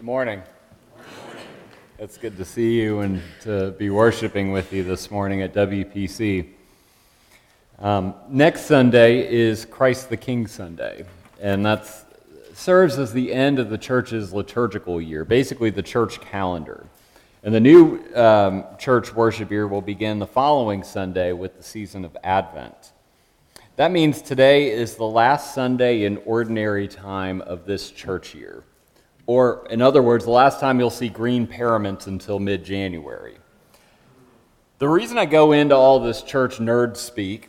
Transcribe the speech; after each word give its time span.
Good 0.00 0.06
morning. 0.06 0.42
It's 1.98 2.16
good 2.16 2.38
to 2.38 2.44
see 2.46 2.80
you 2.80 3.00
and 3.00 3.20
to 3.42 3.72
be 3.72 3.90
worshiping 3.90 4.50
with 4.50 4.72
you 4.72 4.82
this 4.82 5.10
morning 5.10 5.42
at 5.42 5.52
WPC. 5.52 6.48
Um, 7.78 8.14
next 8.30 8.62
Sunday 8.62 9.30
is 9.30 9.66
Christ 9.66 10.08
the 10.08 10.16
King 10.16 10.46
Sunday, 10.46 11.04
and 11.38 11.66
that 11.66 11.86
serves 12.54 12.98
as 12.98 13.12
the 13.12 13.30
end 13.30 13.58
of 13.58 13.68
the 13.68 13.76
church's 13.76 14.32
liturgical 14.32 15.02
year, 15.02 15.26
basically 15.26 15.68
the 15.68 15.82
church 15.82 16.18
calendar. 16.22 16.86
And 17.42 17.54
the 17.54 17.60
new 17.60 18.02
um, 18.14 18.64
church 18.78 19.12
worship 19.14 19.50
year 19.50 19.68
will 19.68 19.82
begin 19.82 20.18
the 20.18 20.26
following 20.26 20.82
Sunday 20.82 21.32
with 21.32 21.58
the 21.58 21.62
season 21.62 22.06
of 22.06 22.16
Advent. 22.24 22.92
That 23.76 23.92
means 23.92 24.22
today 24.22 24.70
is 24.70 24.96
the 24.96 25.04
last 25.04 25.54
Sunday 25.54 26.04
in 26.04 26.16
ordinary 26.24 26.88
time 26.88 27.42
of 27.42 27.66
this 27.66 27.90
church 27.90 28.34
year. 28.34 28.64
Or, 29.30 29.64
in 29.70 29.80
other 29.80 30.02
words, 30.02 30.24
the 30.24 30.32
last 30.32 30.58
time 30.58 30.80
you'll 30.80 30.90
see 30.90 31.08
green 31.08 31.46
paraments 31.46 32.08
until 32.08 32.40
mid 32.40 32.64
January. 32.64 33.36
The 34.80 34.88
reason 34.88 35.18
I 35.18 35.24
go 35.24 35.52
into 35.52 35.76
all 35.76 36.00
this 36.00 36.22
church 36.22 36.58
nerd 36.58 36.96
speak 36.96 37.48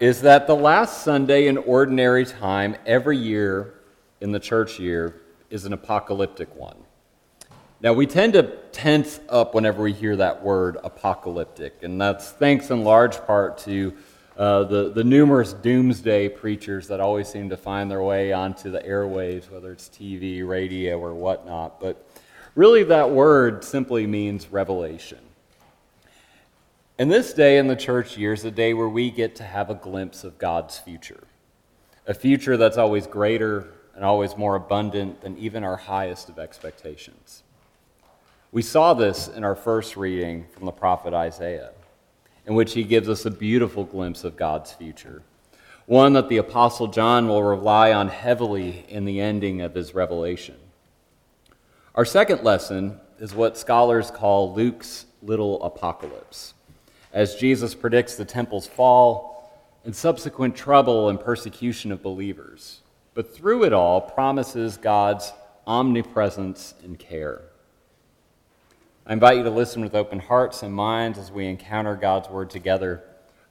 is 0.00 0.22
that 0.22 0.48
the 0.48 0.56
last 0.56 1.04
Sunday 1.04 1.46
in 1.46 1.58
ordinary 1.58 2.26
time 2.26 2.74
every 2.84 3.16
year 3.16 3.74
in 4.20 4.32
the 4.32 4.40
church 4.40 4.80
year 4.80 5.20
is 5.48 5.64
an 5.64 5.72
apocalyptic 5.72 6.52
one. 6.56 6.78
Now, 7.80 7.92
we 7.92 8.08
tend 8.08 8.32
to 8.32 8.56
tense 8.72 9.20
up 9.28 9.54
whenever 9.54 9.84
we 9.84 9.92
hear 9.92 10.16
that 10.16 10.42
word 10.42 10.76
apocalyptic, 10.82 11.84
and 11.84 12.00
that's 12.00 12.30
thanks 12.30 12.70
in 12.70 12.82
large 12.82 13.24
part 13.26 13.58
to 13.58 13.96
uh, 14.36 14.64
the, 14.64 14.90
the 14.90 15.04
numerous 15.04 15.54
doomsday 15.54 16.28
preachers 16.28 16.88
that 16.88 17.00
always 17.00 17.26
seem 17.26 17.48
to 17.48 17.56
find 17.56 17.90
their 17.90 18.02
way 18.02 18.32
onto 18.32 18.70
the 18.70 18.80
airwaves, 18.80 19.50
whether 19.50 19.72
it's 19.72 19.88
TV, 19.88 20.46
radio, 20.46 20.98
or 20.98 21.14
whatnot. 21.14 21.80
But 21.80 22.06
really, 22.54 22.82
that 22.84 23.10
word 23.10 23.64
simply 23.64 24.06
means 24.06 24.48
revelation. 24.52 25.20
And 26.98 27.10
this 27.10 27.32
day 27.32 27.56
in 27.56 27.66
the 27.66 27.76
church 27.76 28.18
year 28.18 28.34
is 28.34 28.44
a 28.44 28.50
day 28.50 28.74
where 28.74 28.88
we 28.88 29.10
get 29.10 29.36
to 29.36 29.44
have 29.44 29.70
a 29.70 29.74
glimpse 29.74 30.22
of 30.22 30.38
God's 30.38 30.78
future, 30.78 31.24
a 32.06 32.12
future 32.12 32.58
that's 32.58 32.76
always 32.76 33.06
greater 33.06 33.72
and 33.94 34.04
always 34.04 34.36
more 34.36 34.54
abundant 34.54 35.22
than 35.22 35.38
even 35.38 35.64
our 35.64 35.76
highest 35.76 36.28
of 36.28 36.38
expectations. 36.38 37.42
We 38.52 38.60
saw 38.60 38.92
this 38.92 39.28
in 39.28 39.44
our 39.44 39.56
first 39.56 39.96
reading 39.96 40.46
from 40.52 40.66
the 40.66 40.72
prophet 40.72 41.14
Isaiah 41.14 41.70
in 42.46 42.54
which 42.54 42.74
he 42.74 42.84
gives 42.84 43.08
us 43.08 43.26
a 43.26 43.30
beautiful 43.30 43.84
glimpse 43.84 44.24
of 44.24 44.36
God's 44.36 44.72
future, 44.72 45.22
one 45.86 46.12
that 46.12 46.28
the 46.28 46.36
Apostle 46.36 46.86
John 46.86 47.28
will 47.28 47.42
rely 47.42 47.92
on 47.92 48.08
heavily 48.08 48.86
in 48.88 49.04
the 49.04 49.20
ending 49.20 49.60
of 49.60 49.74
his 49.74 49.94
revelation. 49.94 50.56
Our 51.94 52.04
second 52.04 52.44
lesson 52.44 53.00
is 53.18 53.34
what 53.34 53.58
scholars 53.58 54.10
call 54.10 54.54
Luke's 54.54 55.06
little 55.22 55.62
apocalypse, 55.62 56.54
as 57.12 57.34
Jesus 57.34 57.74
predicts 57.74 58.16
the 58.16 58.24
temple's 58.24 58.66
fall 58.66 59.36
and 59.84 59.94
subsequent 59.94 60.54
trouble 60.54 61.08
and 61.08 61.18
persecution 61.18 61.90
of 61.90 62.02
believers, 62.02 62.80
but 63.14 63.34
through 63.34 63.64
it 63.64 63.72
all 63.72 64.00
promises 64.00 64.76
God's 64.76 65.32
omnipresence 65.66 66.74
and 66.84 66.98
care. 66.98 67.40
I 69.08 69.12
invite 69.12 69.36
you 69.36 69.44
to 69.44 69.50
listen 69.50 69.82
with 69.82 69.94
open 69.94 70.18
hearts 70.18 70.64
and 70.64 70.74
minds 70.74 71.16
as 71.16 71.30
we 71.30 71.46
encounter 71.46 71.94
God's 71.94 72.28
word 72.28 72.50
together 72.50 73.04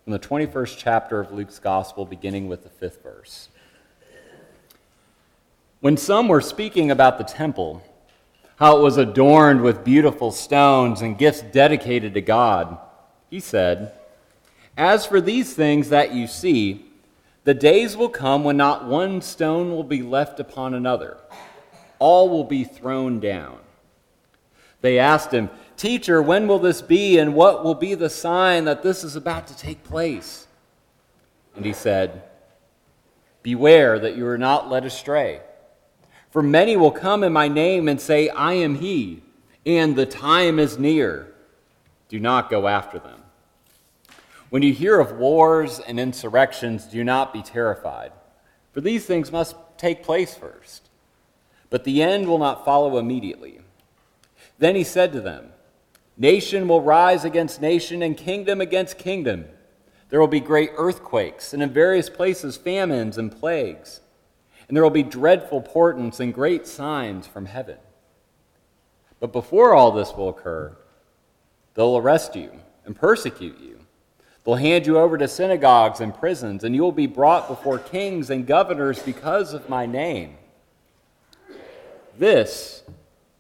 from 0.04 0.12
the 0.12 0.20
21st 0.20 0.78
chapter 0.78 1.22
of 1.22 1.32
Luke's 1.32 1.60
gospel, 1.60 2.06
beginning 2.06 2.50
with 2.50 2.64
the 2.64 2.70
fifth 2.70 3.02
verse. 3.02 3.48
When 5.80 5.96
some 5.96 6.28
were 6.28 6.42
speaking 6.42 6.92
about 6.92 7.18
the 7.18 7.24
temple, 7.24 7.82
how 8.58 8.78
it 8.78 8.82
was 8.82 8.98
adorned 8.98 9.62
with 9.62 9.86
beautiful 9.86 10.34
stones 10.34 11.02
and 11.02 11.18
gifts 11.18 11.42
dedicated 11.42 12.16
to 12.16 12.22
God, 12.22 12.78
he 13.30 13.40
said, 13.40 13.94
As 14.76 15.06
for 15.06 15.22
these 15.22 15.54
things 15.54 15.88
that 15.88 16.14
you 16.14 16.28
see, 16.28 16.86
the 17.46 17.54
days 17.54 17.96
will 17.96 18.10
come 18.10 18.44
when 18.44 18.58
not 18.58 18.84
one 18.84 19.22
stone 19.22 19.72
will 19.72 19.86
be 19.86 20.04
left 20.04 20.42
upon 20.42 20.74
another, 20.74 21.16
all 21.98 22.28
will 22.28 22.44
be 22.44 22.66
thrown 22.66 23.22
down. 23.22 23.60
They 24.82 25.00
asked 25.00 25.32
him, 25.32 25.50
Teacher, 25.78 26.22
when 26.22 26.48
will 26.48 26.60
this 26.60 26.82
be, 26.82 27.18
and 27.18 27.36
what 27.36 27.64
will 27.64 27.76
be 27.76 27.96
the 27.96 28.10
sign 28.10 28.66
that 28.66 28.84
this 28.84 29.04
is 29.04 29.16
about 29.16 29.48
to 29.48 29.58
take 29.58 29.84
place? 29.84 30.48
And 31.56 31.66
he 31.66 31.74
said, 31.74 32.24
Beware 33.44 34.00
that 34.00 34.16
you 34.16 34.26
are 34.28 34.38
not 34.38 34.70
led 34.70 34.86
astray. 34.86 35.42
For 36.32 36.42
many 36.42 36.76
will 36.76 36.92
come 36.92 37.24
in 37.24 37.32
my 37.32 37.48
name 37.48 37.88
and 37.88 38.00
say, 38.00 38.30
I 38.30 38.54
am 38.54 38.76
he, 38.76 39.24
and 39.66 39.96
the 39.96 40.06
time 40.06 40.60
is 40.60 40.80
near. 40.80 41.34
Do 42.10 42.20
not 42.20 42.50
go 42.50 42.68
after 42.68 43.00
them. 43.00 43.22
When 44.50 44.62
you 44.62 44.74
hear 44.74 45.00
of 45.00 45.14
wars 45.14 45.80
and 45.80 46.00
insurrections, 46.00 46.86
do 46.86 47.04
not 47.04 47.34
be 47.34 47.42
terrified, 47.42 48.12
for 48.74 48.82
these 48.82 49.06
things 49.06 49.32
must 49.32 49.56
take 49.78 50.04
place 50.04 50.36
first. 50.36 50.90
But 51.70 51.84
the 51.84 52.02
end 52.02 52.28
will 52.28 52.38
not 52.38 52.64
follow 52.64 52.98
immediately. 52.98 53.60
Then 54.58 54.76
he 54.76 54.84
said 54.84 55.12
to 55.14 55.22
them, 55.22 55.52
Nation 56.18 56.68
will 56.68 56.82
rise 56.82 57.26
against 57.26 57.62
nation 57.62 58.02
and 58.02 58.16
kingdom 58.16 58.62
against 58.62 58.98
kingdom. 58.98 59.46
There 60.10 60.20
will 60.20 60.28
be 60.28 60.40
great 60.40 60.72
earthquakes, 60.78 61.54
and 61.54 61.62
in 61.62 61.72
various 61.72 62.10
places 62.10 62.56
famines 62.56 63.18
and 63.18 63.32
plagues. 63.32 64.00
And 64.68 64.76
there 64.76 64.84
will 64.84 64.90
be 64.90 65.04
dreadful 65.04 65.62
portents 65.62 66.20
and 66.20 66.34
great 66.34 66.68
signs 66.68 67.28
from 67.28 67.46
heaven. 67.46 67.78
But 69.20 69.32
before 69.32 69.74
all 69.74 69.92
this 69.92 70.14
will 70.14 70.30
occur, 70.30 70.76
they'll 71.74 71.98
arrest 71.98 72.36
you 72.36 72.52
and 72.86 72.96
persecute 72.96 73.60
you. 73.60 73.80
They'll 74.44 74.56
hand 74.56 74.86
you 74.86 75.00
over 75.00 75.18
to 75.18 75.28
synagogues 75.28 76.00
and 76.00 76.14
prisons, 76.14 76.64
and 76.64 76.76
you 76.76 76.84
will 76.84 76.92
be 76.92 77.08
brought 77.08 77.48
before 77.48 77.80
kings 77.80 78.30
and 78.30 78.46
governors 78.46 79.02
because 79.02 79.54
of 79.54 79.68
my 79.70 79.86
name. 79.86 80.38
This 82.18 82.84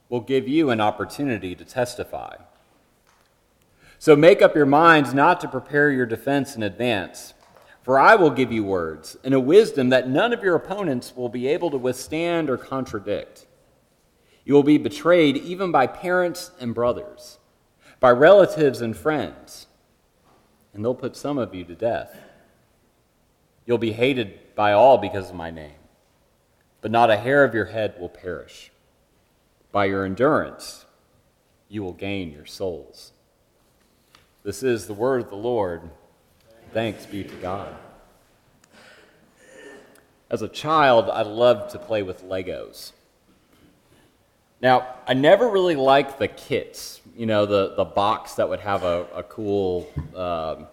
will 0.09 0.21
give 0.21 0.47
you 0.47 0.69
an 0.69 0.81
opportunity 0.81 1.55
to 1.55 1.65
testify. 1.65 2.35
So 3.97 4.15
make 4.15 4.41
up 4.41 4.55
your 4.55 4.65
minds 4.65 5.13
not 5.13 5.41
to 5.41 5.47
prepare 5.47 5.89
your 5.89 6.05
defense 6.05 6.55
in 6.55 6.63
advance, 6.63 7.33
for 7.81 7.99
I 7.99 8.15
will 8.15 8.29
give 8.29 8.51
you 8.51 8.63
words 8.63 9.17
and 9.23 9.33
a 9.33 9.39
wisdom 9.39 9.89
that 9.89 10.09
none 10.09 10.33
of 10.33 10.43
your 10.43 10.55
opponents 10.55 11.15
will 11.15 11.29
be 11.29 11.47
able 11.47 11.71
to 11.71 11.77
withstand 11.77 12.49
or 12.49 12.57
contradict. 12.57 13.47
You 14.43 14.53
will 14.53 14.63
be 14.63 14.77
betrayed 14.77 15.37
even 15.37 15.71
by 15.71 15.87
parents 15.87 16.51
and 16.59 16.75
brothers, 16.75 17.39
by 17.99 18.11
relatives 18.11 18.81
and 18.81 18.95
friends, 18.95 19.67
and 20.73 20.83
they'll 20.83 20.93
put 20.93 21.15
some 21.15 21.37
of 21.37 21.55
you 21.55 21.63
to 21.63 21.73
death. 21.73 22.15
You'll 23.65 23.79
be 23.79 23.93
hated 23.93 24.55
by 24.55 24.73
all 24.73 24.99
because 24.99 25.29
of 25.29 25.35
my 25.35 25.49
name, 25.49 25.79
but 26.81 26.91
not 26.91 27.09
a 27.09 27.17
hair 27.17 27.43
of 27.43 27.55
your 27.55 27.65
head 27.65 27.95
will 27.99 28.09
perish. 28.09 28.71
By 29.75 29.87
your 29.87 30.05
endurance, 30.05 30.85
you 31.67 31.83
will 31.83 31.91
gain 31.91 32.31
your 32.31 32.45
souls. 32.45 33.11
This 34.41 34.63
is 34.63 34.87
the 34.87 34.93
word 34.93 35.19
of 35.19 35.29
the 35.29 35.35
Lord. 35.35 35.81
Thanks 36.71 37.05
be 37.05 37.25
to 37.25 37.35
God. 37.41 37.75
As 40.29 40.41
a 40.41 40.47
child, 40.47 41.09
I 41.09 41.23
loved 41.23 41.71
to 41.71 41.77
play 41.77 42.03
with 42.03 42.23
Legos. 42.23 42.93
Now, 44.61 44.95
I 45.09 45.13
never 45.13 45.49
really 45.49 45.75
liked 45.75 46.19
the 46.19 46.29
kits, 46.29 47.01
you 47.13 47.25
know, 47.25 47.45
the, 47.45 47.75
the 47.75 47.83
box 47.83 48.35
that 48.35 48.47
would 48.47 48.61
have 48.61 48.83
a, 48.83 49.05
a 49.13 49.23
cool 49.23 49.91
um, 50.15 50.67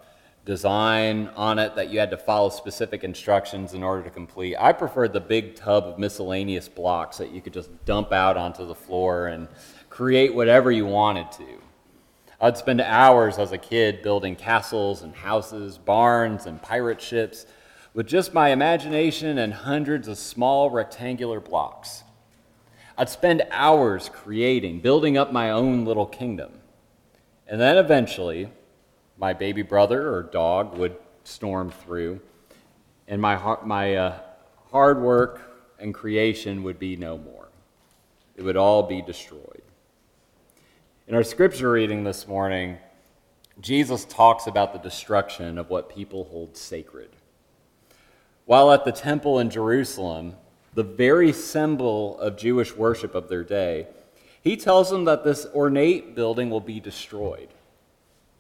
design 0.44 1.28
on 1.36 1.58
it 1.58 1.76
that 1.76 1.90
you 1.90 2.00
had 2.00 2.10
to 2.10 2.16
follow 2.16 2.48
specific 2.48 3.04
instructions 3.04 3.74
in 3.74 3.82
order 3.82 4.02
to 4.02 4.10
complete. 4.10 4.56
I 4.58 4.72
preferred 4.72 5.12
the 5.12 5.20
big 5.20 5.54
tub 5.54 5.84
of 5.84 5.98
miscellaneous 5.98 6.68
blocks 6.68 7.18
that 7.18 7.30
you 7.30 7.40
could 7.40 7.52
just 7.52 7.70
dump 7.84 8.12
out 8.12 8.36
onto 8.36 8.66
the 8.66 8.74
floor 8.74 9.28
and 9.28 9.46
create 9.88 10.34
whatever 10.34 10.72
you 10.72 10.86
wanted 10.86 11.30
to. 11.32 11.60
I'd 12.40 12.56
spend 12.56 12.80
hours 12.80 13.38
as 13.38 13.52
a 13.52 13.58
kid 13.58 14.02
building 14.02 14.34
castles 14.34 15.02
and 15.02 15.14
houses, 15.14 15.78
barns 15.78 16.46
and 16.46 16.60
pirate 16.60 17.00
ships 17.00 17.46
with 17.94 18.08
just 18.08 18.34
my 18.34 18.48
imagination 18.48 19.38
and 19.38 19.52
hundreds 19.52 20.08
of 20.08 20.18
small 20.18 20.70
rectangular 20.70 21.38
blocks. 21.38 22.02
I'd 22.98 23.08
spend 23.08 23.46
hours 23.52 24.10
creating, 24.12 24.80
building 24.80 25.16
up 25.16 25.32
my 25.32 25.50
own 25.50 25.84
little 25.84 26.06
kingdom. 26.06 26.52
And 27.46 27.60
then 27.60 27.76
eventually, 27.76 28.48
my 29.18 29.32
baby 29.32 29.62
brother 29.62 30.14
or 30.14 30.22
dog 30.22 30.76
would 30.78 30.96
storm 31.24 31.70
through, 31.70 32.20
and 33.06 33.20
my, 33.20 33.58
my 33.64 33.94
uh, 33.94 34.20
hard 34.70 35.00
work 35.00 35.40
and 35.78 35.92
creation 35.92 36.62
would 36.62 36.78
be 36.78 36.96
no 36.96 37.18
more. 37.18 37.48
It 38.36 38.42
would 38.42 38.56
all 38.56 38.82
be 38.82 39.02
destroyed. 39.02 39.62
In 41.06 41.14
our 41.14 41.24
scripture 41.24 41.72
reading 41.72 42.04
this 42.04 42.26
morning, 42.26 42.78
Jesus 43.60 44.04
talks 44.04 44.46
about 44.46 44.72
the 44.72 44.78
destruction 44.78 45.58
of 45.58 45.68
what 45.68 45.94
people 45.94 46.24
hold 46.24 46.56
sacred. 46.56 47.10
While 48.46 48.72
at 48.72 48.84
the 48.84 48.92
temple 48.92 49.38
in 49.38 49.50
Jerusalem, 49.50 50.36
the 50.74 50.82
very 50.82 51.32
symbol 51.32 52.18
of 52.18 52.38
Jewish 52.38 52.74
worship 52.74 53.14
of 53.14 53.28
their 53.28 53.44
day, 53.44 53.88
He 54.40 54.56
tells 54.56 54.90
them 54.90 55.04
that 55.04 55.22
this 55.24 55.46
ornate 55.54 56.14
building 56.14 56.50
will 56.50 56.60
be 56.60 56.80
destroyed, 56.80 57.48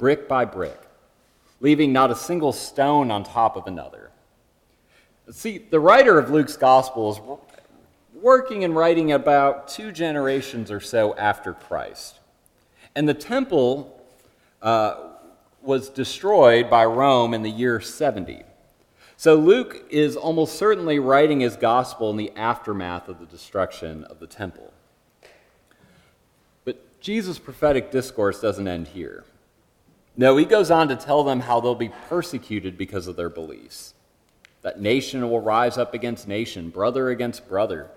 brick 0.02 0.26
by 0.26 0.44
brick, 0.44 0.80
leaving 1.60 1.92
not 1.92 2.10
a 2.10 2.16
single 2.16 2.52
stone 2.52 3.08
on 3.12 3.22
top 3.22 3.54
of 3.54 3.68
another. 3.68 4.10
See, 5.30 5.58
the 5.58 5.78
writer 5.78 6.18
of 6.18 6.28
Luke's 6.28 6.56
gospel 6.56 7.12
is 7.12 8.20
working 8.20 8.64
and 8.64 8.74
writing 8.74 9.12
about 9.12 9.68
two 9.68 9.92
generations 9.92 10.72
or 10.72 10.80
so 10.80 11.14
after 11.14 11.52
Christ. 11.52 12.18
And 12.96 13.08
the 13.08 13.14
temple 13.14 14.04
uh, 14.60 15.10
was 15.62 15.88
destroyed 15.88 16.68
by 16.68 16.84
Rome 16.84 17.32
in 17.32 17.42
the 17.42 17.50
year 17.50 17.80
70. 17.80 18.42
So 19.16 19.36
Luke 19.36 19.86
is 19.88 20.16
almost 20.16 20.58
certainly 20.58 20.98
writing 20.98 21.38
his 21.38 21.54
gospel 21.54 22.10
in 22.10 22.16
the 22.16 22.32
aftermath 22.34 23.06
of 23.08 23.20
the 23.20 23.26
destruction 23.26 24.02
of 24.02 24.18
the 24.18 24.26
temple. 24.26 24.72
But 26.64 27.00
Jesus' 27.00 27.38
prophetic 27.38 27.92
discourse 27.92 28.40
doesn't 28.40 28.66
end 28.66 28.88
here. 28.88 29.26
No, 30.16 30.36
he 30.36 30.44
goes 30.44 30.70
on 30.70 30.88
to 30.88 30.96
tell 30.96 31.24
them 31.24 31.40
how 31.40 31.60
they'll 31.60 31.74
be 31.74 31.92
persecuted 32.08 32.76
because 32.76 33.06
of 33.06 33.16
their 33.16 33.30
beliefs. 33.30 33.94
That 34.60 34.80
nation 34.80 35.28
will 35.28 35.40
rise 35.40 35.78
up 35.78 35.94
against 35.94 36.28
nation, 36.28 36.68
brother 36.70 37.10
against 37.10 37.48
brother. 37.48 37.90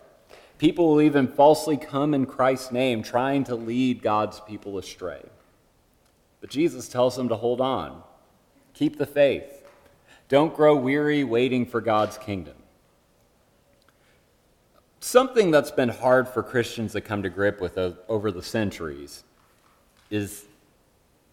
People 0.57 0.87
will 0.87 1.01
even 1.01 1.27
falsely 1.27 1.75
come 1.75 2.13
in 2.13 2.25
Christ's 2.25 2.71
name, 2.71 3.03
trying 3.03 3.43
to 3.43 3.55
lead 3.55 4.01
God's 4.01 4.39
people 4.39 4.77
astray. 4.77 5.21
But 6.39 6.49
Jesus 6.49 6.87
tells 6.87 7.15
them 7.17 7.27
to 7.29 7.35
hold 7.35 7.59
on, 7.59 8.01
keep 8.73 8.97
the 8.97 9.05
faith, 9.05 9.63
don't 10.29 10.55
grow 10.55 10.75
weary 10.75 11.23
waiting 11.23 11.65
for 11.65 11.81
God's 11.81 12.17
kingdom. 12.17 12.55
Something 15.01 15.51
that's 15.51 15.71
been 15.71 15.89
hard 15.89 16.27
for 16.27 16.41
Christians 16.41 16.93
to 16.93 17.01
come 17.01 17.21
to 17.21 17.29
grip 17.29 17.61
with 17.61 17.77
over 18.07 18.31
the 18.31 18.41
centuries 18.41 19.23
is 20.09 20.45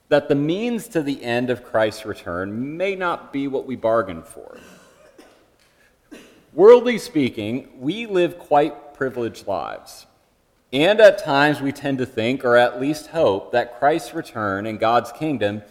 that 0.08 0.28
the 0.28 0.34
means 0.34 0.88
to 0.88 1.02
the 1.02 1.22
end 1.22 1.50
of 1.50 1.64
Christ's 1.64 2.04
return 2.04 2.76
may 2.76 2.94
not 2.94 3.32
be 3.32 3.48
what 3.48 3.66
we 3.66 3.76
bargained 3.76 4.26
for. 4.26 4.58
Worldly 6.52 6.98
speaking, 6.98 7.68
we 7.78 8.06
live 8.06 8.38
quite 8.38 8.94
privileged 8.94 9.46
lives. 9.46 10.06
And 10.72 11.00
at 11.00 11.18
times 11.18 11.60
we 11.60 11.72
tend 11.72 11.98
to 11.98 12.06
think, 12.06 12.44
or 12.44 12.56
at 12.56 12.80
least 12.80 13.08
hope, 13.08 13.52
that 13.52 13.78
Christ's 13.78 14.14
return 14.14 14.66
and 14.66 14.78
God's 14.78 15.12
kingdom 15.12 15.62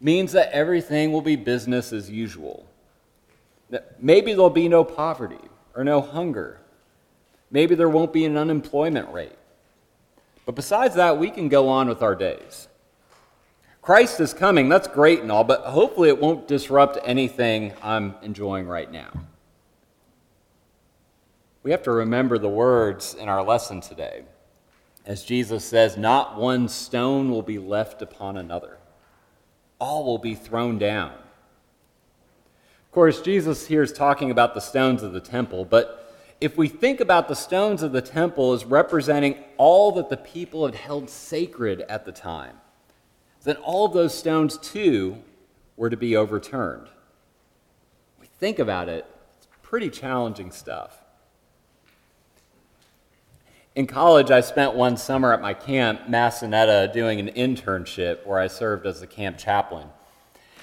means 0.00 0.32
that 0.32 0.52
everything 0.52 1.12
will 1.12 1.22
be 1.22 1.36
business 1.36 1.92
as 1.92 2.10
usual. 2.10 2.66
That 3.70 4.02
Maybe 4.02 4.32
there'll 4.32 4.50
be 4.50 4.68
no 4.68 4.82
poverty 4.82 5.48
or 5.74 5.84
no 5.84 6.00
hunger. 6.00 6.60
Maybe 7.50 7.74
there 7.74 7.88
won't 7.88 8.12
be 8.12 8.24
an 8.24 8.36
unemployment 8.36 9.12
rate. 9.12 9.36
But 10.46 10.54
besides 10.54 10.94
that, 10.94 11.18
we 11.18 11.30
can 11.30 11.48
go 11.48 11.68
on 11.68 11.88
with 11.88 12.02
our 12.02 12.14
days. 12.14 12.68
Christ 13.82 14.20
is 14.20 14.34
coming, 14.34 14.68
that's 14.68 14.88
great 14.88 15.20
and 15.20 15.32
all, 15.32 15.44
but 15.44 15.62
hopefully 15.62 16.10
it 16.10 16.20
won't 16.20 16.46
disrupt 16.46 16.98
anything 17.02 17.72
I'm 17.82 18.14
enjoying 18.22 18.66
right 18.66 18.90
now. 18.90 19.10
We 21.62 21.70
have 21.70 21.82
to 21.84 21.90
remember 21.90 22.38
the 22.38 22.48
words 22.48 23.14
in 23.14 23.28
our 23.28 23.42
lesson 23.42 23.80
today. 23.80 24.24
As 25.06 25.24
Jesus 25.24 25.64
says, 25.64 25.96
not 25.96 26.38
one 26.38 26.68
stone 26.68 27.30
will 27.30 27.42
be 27.42 27.58
left 27.58 28.02
upon 28.02 28.36
another, 28.36 28.78
all 29.78 30.04
will 30.04 30.18
be 30.18 30.34
thrown 30.34 30.78
down. 30.78 31.12
Of 31.12 32.92
course, 32.92 33.22
Jesus 33.22 33.66
here 33.66 33.82
is 33.82 33.92
talking 33.92 34.30
about 34.30 34.54
the 34.54 34.60
stones 34.60 35.02
of 35.02 35.12
the 35.12 35.20
temple, 35.20 35.64
but 35.64 36.14
if 36.40 36.56
we 36.56 36.68
think 36.68 37.00
about 37.00 37.28
the 37.28 37.36
stones 37.36 37.82
of 37.82 37.92
the 37.92 38.02
temple 38.02 38.52
as 38.52 38.64
representing 38.64 39.36
all 39.56 39.92
that 39.92 40.08
the 40.08 40.16
people 40.16 40.66
had 40.66 40.74
held 40.74 41.08
sacred 41.08 41.82
at 41.82 42.04
the 42.04 42.12
time, 42.12 42.56
then 43.44 43.56
all 43.56 43.86
of 43.86 43.92
those 43.92 44.16
stones 44.16 44.58
too 44.58 45.18
were 45.76 45.90
to 45.90 45.96
be 45.96 46.16
overturned. 46.16 46.88
we 48.20 48.26
think 48.26 48.58
about 48.58 48.88
it, 48.88 49.06
it's 49.38 49.48
pretty 49.62 49.88
challenging 49.88 50.50
stuff. 50.50 51.00
In 53.76 53.86
college, 53.86 54.30
I 54.30 54.40
spent 54.40 54.74
one 54.74 54.96
summer 54.96 55.32
at 55.32 55.40
my 55.40 55.54
camp, 55.54 56.02
Massanetta, 56.08 56.92
doing 56.92 57.20
an 57.20 57.28
internship 57.28 58.26
where 58.26 58.38
I 58.38 58.48
served 58.48 58.84
as 58.84 59.00
the 59.00 59.06
camp 59.06 59.38
chaplain. 59.38 59.88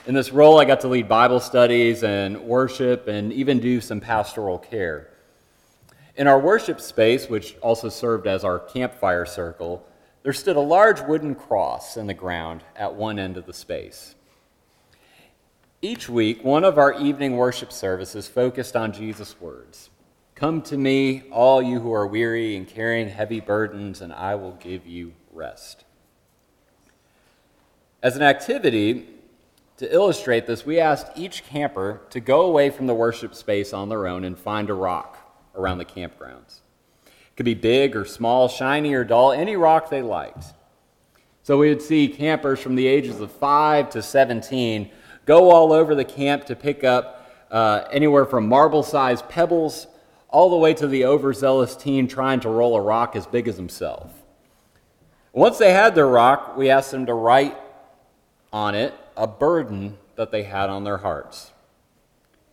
In 0.06 0.14
this 0.14 0.32
role, 0.32 0.60
I 0.60 0.66
got 0.66 0.82
to 0.82 0.88
lead 0.88 1.08
Bible 1.08 1.40
studies 1.40 2.04
and 2.04 2.42
worship 2.42 3.08
and 3.08 3.32
even 3.32 3.60
do 3.60 3.82
some 3.82 4.02
pastoral 4.02 4.60
care. 4.60 5.10
In 6.16 6.28
our 6.28 6.40
worship 6.40 6.82
space, 6.82 7.30
which 7.30 7.56
also 7.62 7.90
served 7.90 8.28
as 8.28 8.44
our 8.44 8.60
campfire 8.60 9.26
circle, 9.26 9.86
there 10.28 10.34
stood 10.34 10.58
a 10.58 10.60
large 10.60 11.00
wooden 11.00 11.34
cross 11.34 11.96
in 11.96 12.06
the 12.06 12.14
ground 12.14 12.62
at 12.76 12.94
one 12.94 13.18
end 13.18 13.38
of 13.38 13.46
the 13.46 13.54
space. 13.54 14.14
Each 15.82 16.10
week, 16.10 16.44
one 16.44 16.66
of 16.66 16.78
our 16.78 16.94
evening 17.00 17.38
worship 17.38 17.72
services 17.72 18.28
focused 18.28 18.76
on 18.76 18.92
Jesus' 18.92 19.40
words 19.40 19.90
Come 20.36 20.62
to 20.64 20.76
me, 20.76 21.24
all 21.32 21.62
you 21.62 21.80
who 21.80 21.94
are 21.94 22.06
weary 22.06 22.58
and 22.58 22.68
carrying 22.68 23.08
heavy 23.08 23.40
burdens, 23.40 24.02
and 24.02 24.12
I 24.12 24.36
will 24.36 24.52
give 24.56 24.86
you 24.86 25.14
rest. 25.32 25.86
As 28.04 28.18
an 28.18 28.22
activity, 28.22 29.08
to 29.78 29.90
illustrate 29.90 30.46
this, 30.46 30.66
we 30.66 30.78
asked 30.78 31.08
each 31.16 31.46
camper 31.46 32.02
to 32.10 32.20
go 32.20 32.42
away 32.42 32.70
from 32.70 32.88
the 32.88 32.94
worship 32.94 33.34
space 33.34 33.72
on 33.72 33.88
their 33.88 34.06
own 34.06 34.26
and 34.26 34.38
find 34.38 34.70
a 34.70 34.74
rock 34.74 35.20
around 35.56 35.78
the 35.78 35.86
campgrounds. 35.86 36.60
Could 37.38 37.46
be 37.46 37.54
big 37.54 37.96
or 37.96 38.04
small, 38.04 38.50
shiny 38.50 38.96
or 38.96 39.04
dull, 39.04 39.32
any 39.32 39.56
rock 39.56 39.92
they 39.92 40.02
liked. 40.02 40.44
So 41.44 41.58
we 41.60 41.70
would 41.70 41.84
see 41.84 42.08
campers 42.08 42.60
from 42.60 42.76
the 42.76 42.88
ages 42.88 43.22
of 43.22 43.32
5 43.32 43.92
to 43.92 44.02
17 44.02 44.90
go 45.26 45.52
all 45.52 45.72
over 45.72 45.94
the 45.94 46.04
camp 46.04 46.46
to 46.46 46.56
pick 46.56 46.84
up 46.84 47.32
uh, 47.52 47.84
anywhere 47.92 48.26
from 48.26 48.50
marble 48.50 48.82
sized 48.82 49.30
pebbles 49.30 49.86
all 50.30 50.50
the 50.50 50.58
way 50.58 50.74
to 50.74 50.88
the 50.88 51.06
overzealous 51.06 51.76
teen 51.76 52.08
trying 52.08 52.40
to 52.40 52.50
roll 52.50 52.76
a 52.76 52.82
rock 52.82 53.16
as 53.16 53.28
big 53.28 53.48
as 53.48 53.56
himself. 53.56 54.12
Once 55.32 55.60
they 55.60 55.72
had 55.72 55.94
their 55.94 56.08
rock, 56.08 56.58
we 56.58 56.72
asked 56.72 56.90
them 56.90 57.06
to 57.06 57.14
write 57.14 57.56
on 58.52 58.74
it 58.74 58.94
a 59.16 59.28
burden 59.28 59.96
that 60.16 60.32
they 60.32 60.44
had 60.44 60.70
on 60.70 60.84
their 60.84 60.98
hearts. 60.98 61.52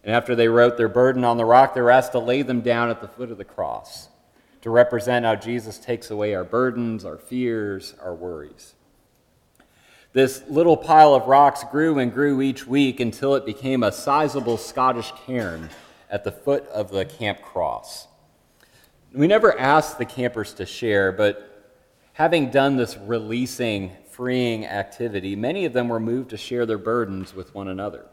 And 0.05 0.15
after 0.15 0.35
they 0.35 0.49
wrote 0.49 0.77
their 0.77 0.89
burden 0.89 1.25
on 1.25 1.39
the 1.39 1.47
rock, 1.47 1.75
they 1.75 1.81
were 1.81 1.91
asked 1.91 2.13
to 2.13 2.19
lay 2.19 2.43
them 2.43 2.61
down 2.61 2.91
at 2.91 3.01
the 3.01 3.09
foot 3.09 3.31
of 3.31 3.39
the 3.39 3.45
cross 3.45 4.09
to 4.65 4.71
represent 4.71 5.27
how 5.27 5.35
Jesus 5.35 5.77
takes 5.77 6.11
away 6.11 6.35
our 6.35 6.43
burdens, 6.43 7.05
our 7.05 7.19
fears, 7.19 7.95
our 8.03 8.15
worries. 8.15 8.73
This 10.15 10.43
little 10.49 10.79
pile 10.79 11.15
of 11.15 11.27
rocks 11.27 11.63
grew 11.71 11.99
and 11.99 12.11
grew 12.11 12.41
each 12.41 12.67
week 12.67 12.99
until 12.99 13.35
it 13.35 13.45
became 13.45 13.83
a 13.83 13.93
sizable 13.93 14.57
Scottish 14.57 15.13
cairn 15.27 15.69
at 16.09 16.25
the 16.25 16.33
foot 16.33 16.67
of 16.69 16.91
the 16.91 17.05
camp 17.05 17.43
cross. 17.43 18.07
We 19.13 19.27
never 19.27 19.55
asked 19.61 19.99
the 19.99 20.07
campers 20.07 20.55
to 20.55 20.65
share, 20.65 21.13
but 21.13 21.77
having 22.15 22.49
done 22.49 22.79
this 22.79 22.97
releasing 22.97 23.93
freeing 24.13 24.65
activity, 24.65 25.37
many 25.37 25.67
of 25.67 25.75
them 25.75 25.91
were 25.91 26.01
moved 26.01 26.31
to 26.31 26.39
share 26.39 26.65
their 26.65 26.79
burdens 26.79 27.35
with 27.35 27.55
one 27.55 27.69
another. 27.69 28.07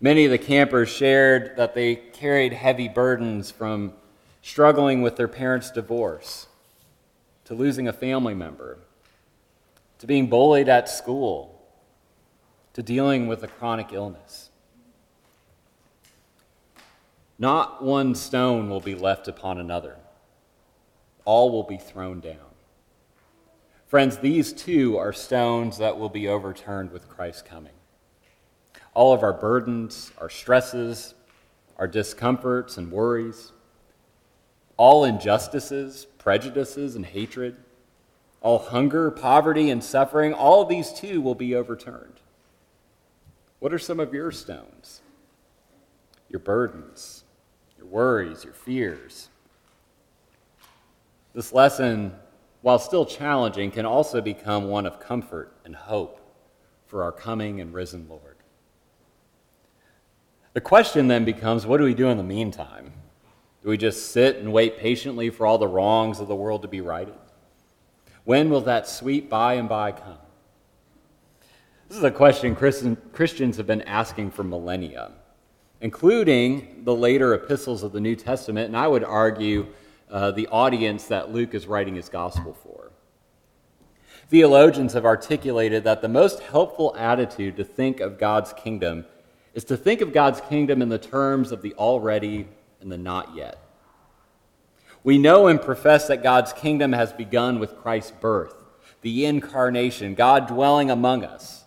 Many 0.00 0.24
of 0.24 0.32
the 0.32 0.38
campers 0.38 0.88
shared 0.88 1.56
that 1.56 1.72
they 1.76 1.94
carried 1.94 2.52
heavy 2.52 2.88
burdens 2.88 3.52
from 3.52 3.92
struggling 4.44 5.00
with 5.00 5.16
their 5.16 5.26
parents' 5.26 5.70
divorce, 5.70 6.48
to 7.46 7.54
losing 7.54 7.88
a 7.88 7.92
family 7.94 8.34
member, 8.34 8.76
to 9.98 10.06
being 10.06 10.28
bullied 10.28 10.68
at 10.68 10.86
school, 10.86 11.62
to 12.74 12.82
dealing 12.82 13.26
with 13.26 13.42
a 13.42 13.48
chronic 13.48 13.90
illness. 13.90 14.50
Not 17.38 17.82
one 17.82 18.14
stone 18.14 18.68
will 18.68 18.82
be 18.82 18.94
left 18.94 19.28
upon 19.28 19.58
another, 19.58 19.96
all 21.24 21.50
will 21.50 21.62
be 21.62 21.78
thrown 21.78 22.20
down. 22.20 22.52
Friends, 23.86 24.18
these 24.18 24.52
too 24.52 24.98
are 24.98 25.14
stones 25.14 25.78
that 25.78 25.98
will 25.98 26.10
be 26.10 26.28
overturned 26.28 26.92
with 26.92 27.08
Christ's 27.08 27.40
coming. 27.40 27.72
All 28.92 29.14
of 29.14 29.22
our 29.22 29.32
burdens, 29.32 30.12
our 30.18 30.28
stresses, 30.28 31.14
our 31.78 31.88
discomforts 31.88 32.76
and 32.76 32.92
worries, 32.92 33.52
all 34.76 35.04
injustices, 35.04 36.06
prejudices, 36.18 36.96
and 36.96 37.06
hatred, 37.06 37.56
all 38.40 38.58
hunger, 38.58 39.10
poverty, 39.10 39.70
and 39.70 39.82
suffering, 39.82 40.32
all 40.32 40.64
these 40.64 40.92
too 40.92 41.20
will 41.20 41.34
be 41.34 41.54
overturned. 41.54 42.20
What 43.60 43.72
are 43.72 43.78
some 43.78 44.00
of 44.00 44.12
your 44.12 44.30
stones? 44.30 45.00
Your 46.28 46.40
burdens, 46.40 47.24
your 47.78 47.86
worries, 47.86 48.44
your 48.44 48.52
fears. 48.52 49.28
This 51.32 51.52
lesson 51.52 52.12
while 52.64 52.78
still 52.78 53.04
challenging, 53.04 53.70
can 53.70 53.84
also 53.84 54.22
become 54.22 54.70
one 54.70 54.86
of 54.86 54.98
comfort 54.98 55.52
and 55.66 55.76
hope 55.76 56.18
for 56.86 57.02
our 57.02 57.12
coming 57.12 57.60
and 57.60 57.74
risen 57.74 58.06
Lord. 58.08 58.36
The 60.54 60.62
question 60.62 61.06
then 61.06 61.26
becomes 61.26 61.66
what 61.66 61.76
do 61.76 61.84
we 61.84 61.92
do 61.92 62.08
in 62.08 62.16
the 62.16 62.22
meantime? 62.22 62.94
Do 63.64 63.70
we 63.70 63.78
just 63.78 64.12
sit 64.12 64.36
and 64.36 64.52
wait 64.52 64.78
patiently 64.78 65.30
for 65.30 65.46
all 65.46 65.56
the 65.56 65.66
wrongs 65.66 66.20
of 66.20 66.28
the 66.28 66.36
world 66.36 66.60
to 66.62 66.68
be 66.68 66.82
righted? 66.82 67.14
When 68.24 68.50
will 68.50 68.60
that 68.62 68.86
sweet 68.86 69.30
by 69.30 69.54
and 69.54 69.70
by 69.70 69.92
come? 69.92 70.18
This 71.88 71.96
is 71.96 72.04
a 72.04 72.10
question 72.10 72.54
Christians 72.54 73.56
have 73.56 73.66
been 73.66 73.80
asking 73.82 74.32
for 74.32 74.44
millennia, 74.44 75.12
including 75.80 76.82
the 76.84 76.94
later 76.94 77.32
epistles 77.32 77.82
of 77.82 77.92
the 77.92 78.00
New 78.00 78.16
Testament, 78.16 78.66
and 78.66 78.76
I 78.76 78.86
would 78.86 79.02
argue 79.02 79.68
uh, 80.10 80.30
the 80.30 80.46
audience 80.48 81.06
that 81.06 81.32
Luke 81.32 81.54
is 81.54 81.66
writing 81.66 81.94
his 81.94 82.10
gospel 82.10 82.52
for. 82.52 82.90
Theologians 84.28 84.92
have 84.92 85.06
articulated 85.06 85.84
that 85.84 86.02
the 86.02 86.08
most 86.08 86.40
helpful 86.40 86.94
attitude 86.98 87.56
to 87.56 87.64
think 87.64 88.00
of 88.00 88.18
God's 88.18 88.52
kingdom 88.52 89.06
is 89.54 89.64
to 89.64 89.76
think 89.76 90.02
of 90.02 90.12
God's 90.12 90.42
kingdom 90.42 90.82
in 90.82 90.90
the 90.90 90.98
terms 90.98 91.50
of 91.50 91.62
the 91.62 91.72
already 91.74 92.46
and 92.84 92.92
the 92.92 92.98
not 92.98 93.34
yet. 93.34 93.58
We 95.02 95.18
know 95.18 95.48
and 95.48 95.60
profess 95.60 96.06
that 96.06 96.22
God's 96.22 96.52
kingdom 96.52 96.92
has 96.92 97.12
begun 97.12 97.58
with 97.58 97.76
Christ's 97.76 98.12
birth, 98.12 98.54
the 99.02 99.26
incarnation, 99.26 100.14
God 100.14 100.46
dwelling 100.46 100.90
among 100.90 101.24
us. 101.24 101.64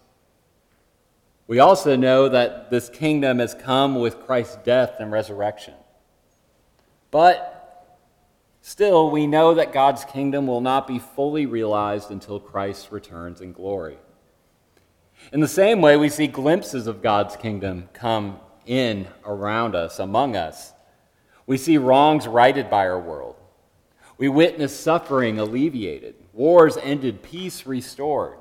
We 1.48 1.60
also 1.60 1.96
know 1.96 2.30
that 2.30 2.72
this 2.72 2.90
kingdom 2.90 3.40
has 3.40 3.54
come 3.54 3.96
with 3.96 4.26
Christ's 4.26 4.58
death 4.64 4.96
and 5.00 5.12
resurrection. 5.12 5.74
But 7.12 7.98
still, 8.62 9.12
we 9.12 9.28
know 9.28 9.54
that 9.54 9.72
God's 9.72 10.04
kingdom 10.06 10.48
will 10.48 10.62
not 10.62 10.88
be 10.88 11.00
fully 11.00 11.46
realized 11.46 12.12
until 12.12 12.40
Christ 12.40 12.92
returns 12.92 13.40
in 13.42 13.54
glory. 13.54 13.98
In 15.32 15.40
the 15.40 15.48
same 15.48 15.82
way, 15.82 15.96
we 15.96 16.10
see 16.10 16.28
glimpses 16.28 16.86
of 16.88 17.02
God's 17.02 17.36
kingdom 17.38 17.90
come 17.94 18.40
in 18.66 19.08
around 19.26 19.76
us, 19.76 20.00
among 20.00 20.36
us. 20.36 20.74
We 21.48 21.58
see 21.58 21.78
wrongs 21.78 22.28
righted 22.28 22.70
by 22.70 22.88
our 22.88 23.00
world. 23.00 23.36
We 24.18 24.30
witness 24.30 24.78
suffering 24.78 25.40
alleviated, 25.40 26.16
wars 26.34 26.78
ended, 26.78 27.24
peace 27.24 27.66
restored. 27.66 28.38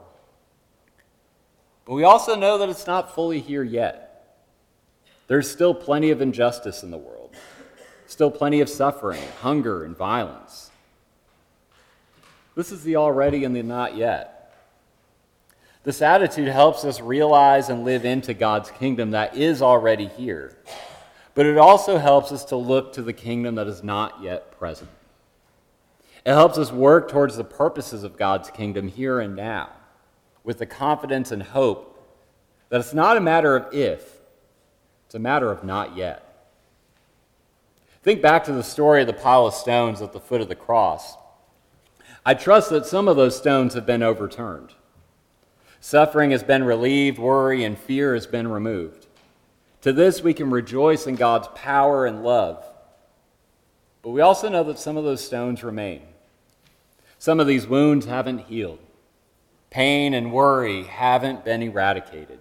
But 1.84 1.94
we 1.94 2.04
also 2.04 2.34
know 2.34 2.58
that 2.58 2.68
it's 2.68 2.86
not 2.86 3.14
fully 3.14 3.40
here 3.40 3.62
yet. 3.62 4.42
There's 5.28 5.50
still 5.50 5.74
plenty 5.74 6.10
of 6.10 6.20
injustice 6.20 6.82
in 6.82 6.90
the 6.90 6.98
world, 6.98 7.34
still 8.06 8.30
plenty 8.30 8.60
of 8.60 8.68
suffering, 8.68 9.22
hunger, 9.40 9.84
and 9.84 9.96
violence. 9.96 10.70
This 12.56 12.72
is 12.72 12.82
the 12.82 12.96
already 12.96 13.44
and 13.44 13.54
the 13.54 13.62
not 13.62 13.96
yet. 13.96 14.32
This 15.84 16.02
attitude 16.02 16.48
helps 16.48 16.84
us 16.84 17.00
realize 17.00 17.68
and 17.68 17.84
live 17.84 18.04
into 18.04 18.34
God's 18.34 18.70
kingdom 18.72 19.12
that 19.12 19.36
is 19.36 19.62
already 19.62 20.06
here. 20.06 20.56
But 21.36 21.44
it 21.44 21.58
also 21.58 21.98
helps 21.98 22.32
us 22.32 22.46
to 22.46 22.56
look 22.56 22.94
to 22.94 23.02
the 23.02 23.12
kingdom 23.12 23.56
that 23.56 23.66
is 23.66 23.84
not 23.84 24.22
yet 24.22 24.58
present. 24.58 24.88
It 26.24 26.30
helps 26.30 26.56
us 26.56 26.72
work 26.72 27.10
towards 27.10 27.36
the 27.36 27.44
purposes 27.44 28.02
of 28.02 28.16
God's 28.16 28.50
kingdom 28.50 28.88
here 28.88 29.20
and 29.20 29.36
now 29.36 29.70
with 30.42 30.58
the 30.58 30.66
confidence 30.66 31.30
and 31.30 31.42
hope 31.42 31.92
that 32.70 32.80
it's 32.80 32.94
not 32.94 33.18
a 33.18 33.20
matter 33.20 33.54
of 33.54 33.72
if, 33.74 34.16
it's 35.04 35.14
a 35.14 35.18
matter 35.18 35.52
of 35.52 35.62
not 35.62 35.94
yet. 35.94 36.48
Think 38.02 38.22
back 38.22 38.44
to 38.44 38.52
the 38.52 38.62
story 38.62 39.02
of 39.02 39.06
the 39.06 39.12
pile 39.12 39.46
of 39.46 39.52
stones 39.52 40.00
at 40.00 40.14
the 40.14 40.20
foot 40.20 40.40
of 40.40 40.48
the 40.48 40.54
cross. 40.54 41.16
I 42.24 42.32
trust 42.32 42.70
that 42.70 42.86
some 42.86 43.08
of 43.08 43.16
those 43.16 43.36
stones 43.36 43.74
have 43.74 43.84
been 43.84 44.02
overturned. 44.02 44.72
Suffering 45.80 46.30
has 46.30 46.42
been 46.42 46.64
relieved, 46.64 47.18
worry 47.18 47.62
and 47.62 47.76
fear 47.76 48.14
has 48.14 48.26
been 48.26 48.48
removed. 48.48 49.05
To 49.86 49.92
this, 49.92 50.20
we 50.20 50.34
can 50.34 50.50
rejoice 50.50 51.06
in 51.06 51.14
God's 51.14 51.46
power 51.54 52.06
and 52.06 52.24
love. 52.24 52.66
But 54.02 54.10
we 54.10 54.20
also 54.20 54.48
know 54.48 54.64
that 54.64 54.80
some 54.80 54.96
of 54.96 55.04
those 55.04 55.24
stones 55.24 55.62
remain. 55.62 56.02
Some 57.20 57.38
of 57.38 57.46
these 57.46 57.68
wounds 57.68 58.04
haven't 58.04 58.46
healed. 58.46 58.80
Pain 59.70 60.12
and 60.12 60.32
worry 60.32 60.82
haven't 60.82 61.44
been 61.44 61.62
eradicated. 61.62 62.40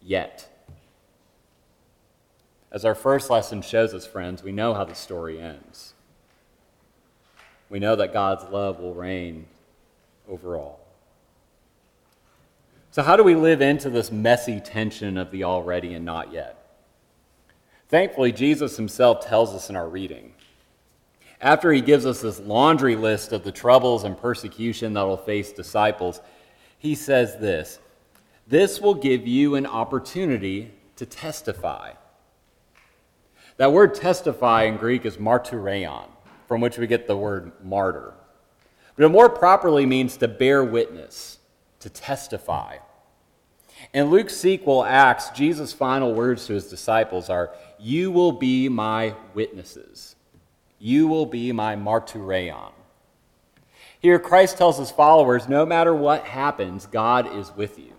Yet. 0.00 0.48
As 2.70 2.84
our 2.84 2.94
first 2.94 3.28
lesson 3.28 3.62
shows 3.62 3.94
us, 3.94 4.06
friends, 4.06 4.44
we 4.44 4.52
know 4.52 4.74
how 4.74 4.84
the 4.84 4.94
story 4.94 5.40
ends. 5.40 5.94
We 7.68 7.80
know 7.80 7.96
that 7.96 8.12
God's 8.12 8.44
love 8.44 8.78
will 8.78 8.94
reign 8.94 9.46
over 10.28 10.56
all. 10.56 10.81
So, 12.92 13.02
how 13.02 13.16
do 13.16 13.24
we 13.24 13.34
live 13.34 13.62
into 13.62 13.88
this 13.88 14.12
messy 14.12 14.60
tension 14.60 15.16
of 15.16 15.30
the 15.30 15.44
already 15.44 15.94
and 15.94 16.04
not 16.04 16.30
yet? 16.30 16.58
Thankfully, 17.88 18.32
Jesus 18.32 18.76
himself 18.76 19.26
tells 19.26 19.54
us 19.54 19.70
in 19.70 19.76
our 19.76 19.88
reading. 19.88 20.34
After 21.40 21.72
he 21.72 21.80
gives 21.80 22.04
us 22.04 22.20
this 22.20 22.38
laundry 22.38 22.94
list 22.94 23.32
of 23.32 23.44
the 23.44 23.50
troubles 23.50 24.04
and 24.04 24.14
persecution 24.14 24.92
that 24.92 25.04
will 25.04 25.16
face 25.16 25.54
disciples, 25.54 26.20
he 26.76 26.94
says 26.94 27.38
this 27.38 27.78
This 28.46 28.78
will 28.78 28.94
give 28.94 29.26
you 29.26 29.54
an 29.54 29.64
opportunity 29.64 30.70
to 30.96 31.06
testify. 31.06 31.92
That 33.56 33.72
word 33.72 33.94
testify 33.94 34.64
in 34.64 34.76
Greek 34.76 35.06
is 35.06 35.16
martureon, 35.16 36.08
from 36.46 36.60
which 36.60 36.76
we 36.76 36.86
get 36.86 37.06
the 37.06 37.16
word 37.16 37.52
martyr. 37.64 38.12
But 38.96 39.06
it 39.06 39.08
more 39.08 39.30
properly 39.30 39.86
means 39.86 40.18
to 40.18 40.28
bear 40.28 40.62
witness 40.62 41.38
to 41.82 41.90
testify. 41.90 42.78
In 43.92 44.10
Luke's 44.10 44.36
sequel, 44.36 44.84
Acts, 44.84 45.30
Jesus' 45.30 45.72
final 45.72 46.14
words 46.14 46.46
to 46.46 46.54
his 46.54 46.68
disciples 46.68 47.28
are, 47.28 47.50
You 47.78 48.10
will 48.10 48.32
be 48.32 48.68
my 48.68 49.14
witnesses. 49.34 50.16
You 50.78 51.08
will 51.08 51.26
be 51.26 51.52
my 51.52 51.76
martureon. 51.76 52.72
Here, 54.00 54.18
Christ 54.18 54.58
tells 54.58 54.78
his 54.78 54.90
followers, 54.90 55.48
no 55.48 55.64
matter 55.64 55.94
what 55.94 56.24
happens, 56.24 56.86
God 56.86 57.36
is 57.36 57.52
with 57.54 57.78
you. 57.78 57.92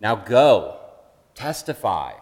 Now 0.00 0.16
go, 0.16 0.78
testify. 1.34 2.12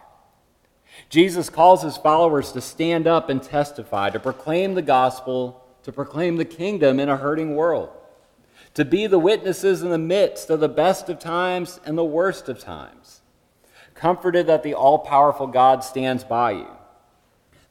Jesus 1.09 1.49
calls 1.49 1.83
his 1.83 1.97
followers 1.97 2.51
to 2.53 2.61
stand 2.61 3.07
up 3.07 3.29
and 3.29 3.43
testify, 3.43 4.09
to 4.09 4.19
proclaim 4.19 4.73
the 4.73 4.81
gospel, 4.81 5.63
to 5.83 5.91
proclaim 5.91 6.37
the 6.37 6.45
kingdom 6.45 6.99
in 6.99 7.09
a 7.09 7.17
hurting 7.17 7.55
world 7.55 7.89
to 8.77 8.85
be 8.85 9.07
the 9.07 9.17
witnesses 9.17 9.81
in 9.81 9.89
the 9.89 9.97
midst 9.97 10.51
of 10.51 10.59
the 10.59 10.69
best 10.69 11.09
of 11.09 11.17
times 11.17 11.79
and 11.83 11.97
the 11.97 12.05
worst 12.05 12.47
of 12.47 12.59
times. 12.59 13.21
Comforted 13.95 14.45
that 14.45 14.61
the 14.61 14.75
all 14.75 14.99
powerful 14.99 15.47
God 15.47 15.83
stands 15.83 16.23
by 16.23 16.51
you, 16.51 16.67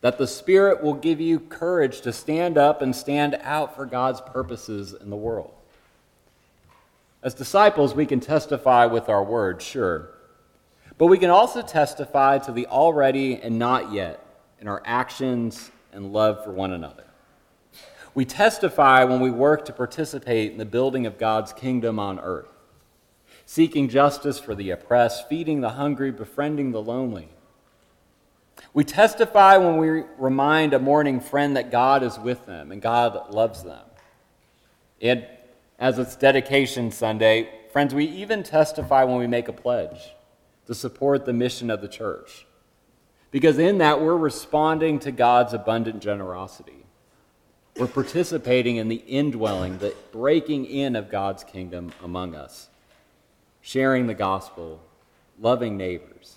that 0.00 0.18
the 0.18 0.26
Spirit 0.26 0.82
will 0.82 0.94
give 0.94 1.20
you 1.20 1.38
courage 1.38 2.00
to 2.00 2.12
stand 2.12 2.58
up 2.58 2.82
and 2.82 2.94
stand 2.94 3.38
out 3.42 3.76
for 3.76 3.86
God's 3.86 4.20
purposes 4.20 4.94
in 4.94 5.08
the 5.08 5.16
world. 5.16 5.54
As 7.22 7.34
disciples, 7.34 7.94
we 7.94 8.04
can 8.04 8.18
testify 8.18 8.86
with 8.86 9.08
our 9.08 9.22
words, 9.22 9.64
sure, 9.64 10.10
but 10.98 11.06
we 11.06 11.18
can 11.18 11.30
also 11.30 11.62
testify 11.62 12.38
to 12.38 12.50
the 12.50 12.66
already 12.66 13.36
and 13.36 13.60
not 13.60 13.92
yet 13.92 14.26
in 14.60 14.66
our 14.66 14.82
actions 14.84 15.70
and 15.92 16.12
love 16.12 16.42
for 16.42 16.50
one 16.50 16.72
another. 16.72 17.05
We 18.16 18.24
testify 18.24 19.04
when 19.04 19.20
we 19.20 19.30
work 19.30 19.66
to 19.66 19.74
participate 19.74 20.50
in 20.50 20.56
the 20.56 20.64
building 20.64 21.04
of 21.04 21.18
God's 21.18 21.52
kingdom 21.52 21.98
on 21.98 22.18
earth, 22.18 22.50
seeking 23.44 23.90
justice 23.90 24.38
for 24.38 24.54
the 24.54 24.70
oppressed, 24.70 25.28
feeding 25.28 25.60
the 25.60 25.72
hungry, 25.72 26.10
befriending 26.10 26.72
the 26.72 26.80
lonely. 26.80 27.28
We 28.72 28.84
testify 28.84 29.58
when 29.58 29.76
we 29.76 30.04
remind 30.16 30.72
a 30.72 30.78
mourning 30.78 31.20
friend 31.20 31.58
that 31.58 31.70
God 31.70 32.02
is 32.02 32.18
with 32.18 32.46
them 32.46 32.72
and 32.72 32.80
God 32.80 33.34
loves 33.34 33.62
them. 33.64 33.84
And 35.02 35.26
as 35.78 35.98
it's 35.98 36.16
dedication 36.16 36.90
Sunday, 36.92 37.50
friends, 37.70 37.94
we 37.94 38.06
even 38.06 38.42
testify 38.42 39.04
when 39.04 39.18
we 39.18 39.26
make 39.26 39.48
a 39.48 39.52
pledge 39.52 40.14
to 40.68 40.74
support 40.74 41.26
the 41.26 41.34
mission 41.34 41.68
of 41.68 41.82
the 41.82 41.88
church. 41.88 42.46
Because 43.30 43.58
in 43.58 43.76
that, 43.76 44.00
we're 44.00 44.16
responding 44.16 45.00
to 45.00 45.12
God's 45.12 45.52
abundant 45.52 46.00
generosity. 46.00 46.85
We're 47.78 47.86
participating 47.86 48.76
in 48.76 48.88
the 48.88 49.02
indwelling, 49.06 49.78
the 49.78 49.94
breaking 50.10 50.64
in 50.64 50.96
of 50.96 51.10
God's 51.10 51.44
kingdom 51.44 51.92
among 52.02 52.34
us, 52.34 52.70
sharing 53.60 54.06
the 54.06 54.14
gospel, 54.14 54.80
loving 55.38 55.76
neighbors. 55.76 56.36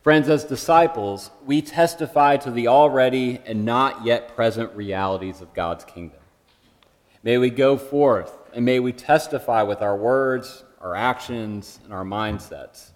Friends, 0.00 0.30
as 0.30 0.44
disciples, 0.44 1.30
we 1.44 1.60
testify 1.60 2.38
to 2.38 2.50
the 2.50 2.68
already 2.68 3.38
and 3.44 3.66
not 3.66 4.02
yet 4.02 4.34
present 4.34 4.74
realities 4.74 5.42
of 5.42 5.52
God's 5.52 5.84
kingdom. 5.84 6.20
May 7.22 7.36
we 7.36 7.50
go 7.50 7.76
forth 7.76 8.32
and 8.54 8.64
may 8.64 8.80
we 8.80 8.92
testify 8.92 9.62
with 9.62 9.82
our 9.82 9.96
words, 9.96 10.64
our 10.80 10.94
actions, 10.96 11.80
and 11.84 11.92
our 11.92 12.04
mindsets, 12.04 12.92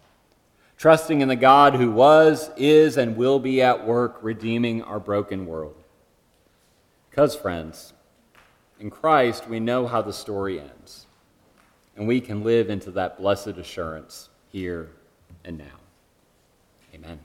trusting 0.79 1.21
in 1.21 1.29
the 1.29 1.37
God 1.37 1.75
who 1.75 1.91
was, 1.91 2.51
is, 2.57 2.97
and 2.97 3.19
will 3.19 3.39
be 3.39 3.61
at 3.61 3.87
work 3.87 4.19
redeeming 4.23 4.83
our 4.83 4.99
broken 4.99 5.45
world. 5.45 5.82
Because, 7.13 7.37
friends, 7.37 7.93
in 8.81 8.89
Christ, 8.89 9.47
we 9.47 9.61
know 9.61 9.87
how 9.87 10.01
the 10.01 10.15
story 10.15 10.59
ends, 10.59 11.07
and 11.95 12.09
we 12.09 12.23
can 12.23 12.43
live 12.43 12.71
into 12.71 12.91
that 12.93 13.19
blessed 13.19 13.59
assurance 13.59 14.31
here 14.49 14.89
and 15.45 15.59
now. 15.59 15.79
Amen. 16.95 17.21